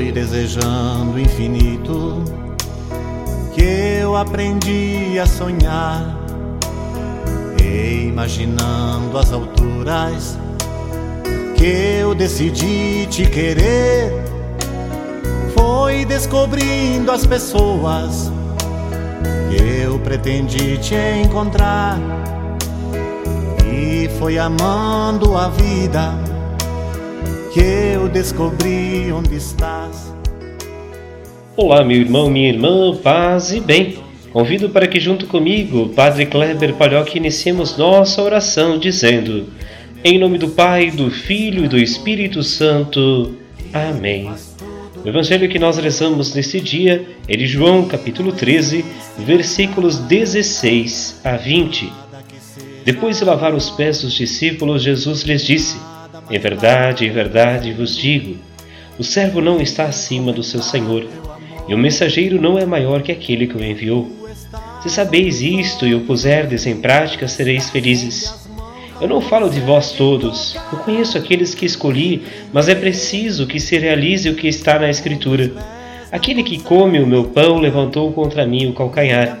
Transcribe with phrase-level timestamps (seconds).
[0.00, 2.24] Foi desejando infinito
[3.52, 6.18] que eu aprendi a sonhar,
[7.62, 10.38] e imaginando as alturas
[11.54, 14.10] que eu decidi te querer.
[15.54, 18.32] Foi descobrindo as pessoas
[19.50, 21.98] que eu pretendi te encontrar,
[23.70, 26.14] e foi amando a vida
[27.52, 30.14] que eu descobri onde estás.
[31.56, 33.98] Olá, meu irmão, minha irmã, paz e bem.
[34.32, 39.48] Convido para que junto comigo, Padre Kleber Palhoque, iniciemos nossa oração dizendo:
[40.04, 43.34] Em nome do Pai, do Filho e do Espírito Santo.
[43.72, 44.30] Amém.
[45.04, 48.84] O evangelho que nós rezamos neste dia é de João, capítulo 13,
[49.18, 51.92] versículos 16 a 20.
[52.84, 55.76] Depois de lavar os pés dos discípulos, Jesus lhes disse:
[56.30, 58.36] Em verdade, em verdade vos digo,
[58.98, 61.06] o servo não está acima do seu senhor
[61.66, 64.10] e o mensageiro não é maior que aquele que o enviou.
[64.82, 68.48] Se sabeis isto e o puserdes em prática, sereis felizes.
[69.00, 73.58] Eu não falo de vós todos, eu conheço aqueles que escolhi, mas é preciso que
[73.58, 75.50] se realize o que está na Escritura.
[76.12, 79.38] Aquele que come o meu pão levantou contra mim o calcanhar.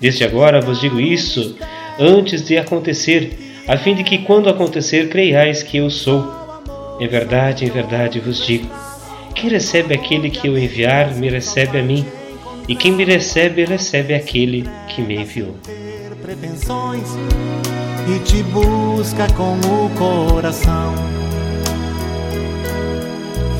[0.00, 1.56] Desde agora vos digo isso,
[1.98, 3.38] antes de acontecer,
[3.68, 6.34] a fim de que quando acontecer creiais que eu sou.
[6.98, 8.66] Em verdade, em verdade vos digo
[9.36, 12.06] quem recebe aquele que eu enviar, me recebe a mim,
[12.66, 15.54] e quem me recebe, recebe aquele que me enviou.
[18.08, 20.94] e te busca com o coração.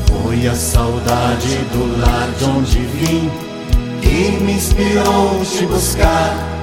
[0.07, 3.29] Foi a saudade do lar de onde vim
[4.01, 6.56] que me inspirou te buscar.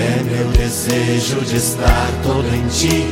[0.00, 3.04] É meu desejo de estar todo em ti.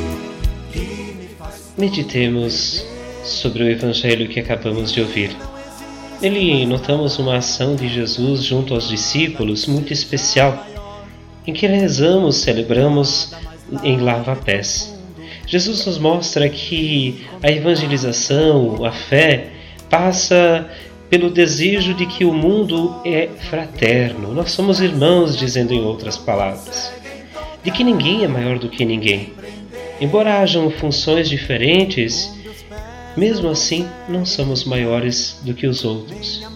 [1.77, 2.83] Meditemos
[3.23, 5.37] sobre o evangelho que acabamos de ouvir.
[6.19, 10.67] Nele notamos uma ação de Jesus junto aos discípulos muito especial,
[11.47, 13.35] em que rezamos, celebramos
[13.83, 14.99] em lava-pés.
[15.47, 19.49] Jesus nos mostra que a evangelização, a fé,
[19.91, 20.67] passa
[21.11, 24.33] pelo desejo de que o mundo é fraterno.
[24.35, 26.93] Nós somos irmãos, dizendo em outras palavras.
[27.63, 29.33] De que ninguém é maior do que ninguém.
[30.01, 32.33] Embora hajam funções diferentes,
[33.17, 36.47] mesmo assim, não somos maiores do que os outros.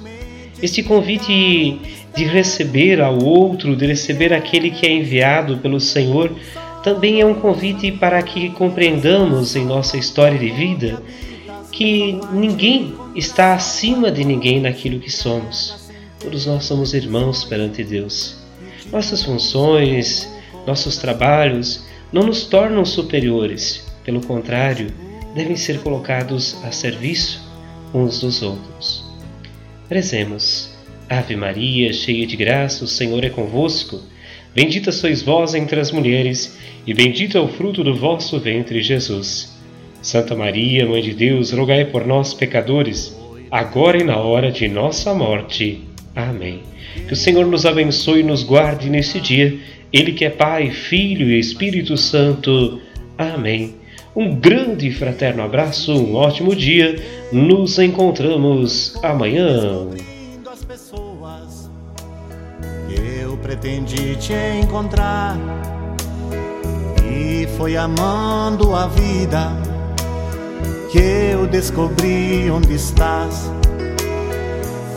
[0.63, 1.81] Este convite
[2.15, 6.31] de receber ao outro, de receber aquele que é enviado pelo Senhor,
[6.85, 11.03] também é um convite para que compreendamos em nossa história de vida
[11.73, 15.91] que ninguém está acima de ninguém naquilo que somos.
[16.21, 18.37] Todos nós somos irmãos perante Deus.
[18.93, 20.29] Nossas funções,
[20.67, 24.93] nossos trabalhos não nos tornam superiores, pelo contrário,
[25.35, 27.43] devem ser colocados a serviço
[27.95, 29.05] uns dos outros.
[29.91, 30.71] Rezemos.
[31.09, 34.01] Ave Maria, cheia de graça, o Senhor é convosco.
[34.55, 36.57] Bendita sois vós entre as mulheres,
[36.87, 39.52] e bendito é o fruto do vosso ventre, Jesus.
[40.03, 43.17] Santa Maria, Mãe de Deus, rogai por nós, pecadores,
[43.49, 45.81] agora e na hora de nossa morte.
[46.15, 46.61] Amém.
[47.07, 49.57] Que o Senhor nos abençoe e nos guarde nesse dia,
[49.93, 52.81] Ele que é Pai, Filho e Espírito Santo.
[53.17, 53.77] Amém.
[54.15, 56.97] Um grande e fraterno abraço, um ótimo dia.
[57.33, 59.87] Nos encontramos amanhã.
[63.21, 65.39] Eu pretendi te encontrar
[67.11, 69.72] e foi amando a vida
[70.93, 73.51] que eu descobri onde estás.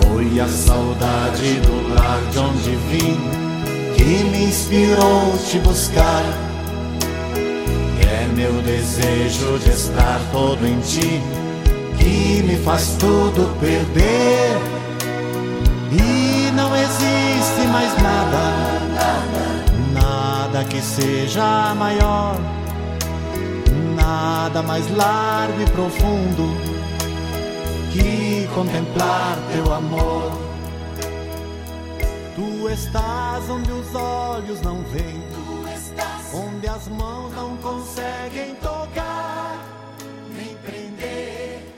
[0.02, 3.18] Foi a saudade do lar de onde vim
[3.96, 6.24] que me inspirou te buscar
[8.36, 11.22] meu desejo de estar todo em ti,
[11.98, 14.58] que me faz tudo perder.
[15.92, 18.54] E não existe mais nada,
[19.94, 22.36] nada que seja maior,
[24.06, 26.44] nada mais largo e profundo
[27.92, 30.32] que contemplar teu amor.
[32.36, 35.24] Tu estás onde os olhos não veem
[36.34, 39.35] onde as mãos não conseguem tocar.